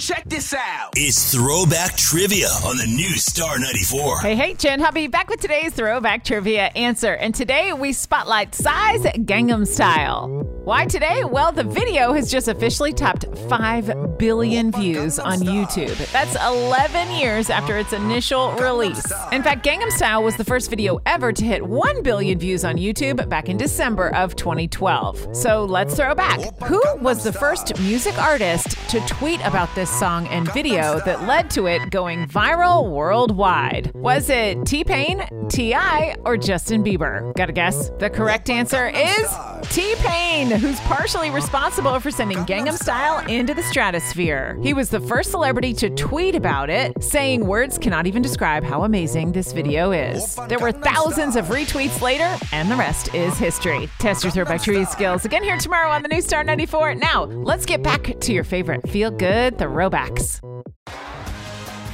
[0.00, 0.90] Check this out.
[0.96, 4.20] It's Throwback Trivia on the new Star 94.
[4.22, 7.14] Hey, hey, Jenn Hobby, back with today's throwback trivia answer.
[7.14, 10.53] And today we spotlight Psy's, Gangnam Style.
[10.64, 11.24] Why today?
[11.24, 15.94] Well, the video has just officially topped 5 billion views on YouTube.
[16.10, 19.12] That's 11 years after its initial release.
[19.30, 22.76] In fact, Gangnam Style was the first video ever to hit 1 billion views on
[22.76, 25.36] YouTube back in December of 2012.
[25.36, 26.40] So let's throw back.
[26.62, 31.50] Who was the first music artist to tweet about this song and video that led
[31.50, 33.92] to it going viral worldwide?
[33.94, 37.34] Was it T Pain, T.I., or Justin Bieber?
[37.34, 37.90] Got a guess?
[37.98, 39.28] The correct answer is
[39.70, 44.58] T Pain, who's partially responsible for sending Gangnam Style into the stratosphere.
[44.62, 48.84] He was the first celebrity to tweet about it, saying words cannot even describe how
[48.84, 50.38] amazing this video is.
[50.48, 53.88] There were thousands of retweets later, and the rest is history.
[53.98, 56.96] Test your throwback trivia skills again here tomorrow on the new Star 94.
[56.96, 60.40] Now, let's get back to your favorite feel good throwbacks.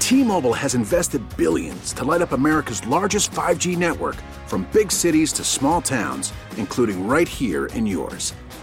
[0.00, 5.44] T-Mobile has invested billions to light up America's largest 5G network from big cities to
[5.44, 8.34] small towns, including right here in yours.